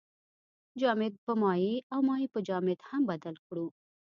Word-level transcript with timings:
جامد 0.79 1.13
په 1.25 1.33
مایع 1.41 1.75
او 1.93 1.99
مایع 2.09 2.27
په 2.33 2.39
جامد 2.47 2.79
هم 2.89 3.01
بدل 3.11 3.35
کړو. 3.47 3.67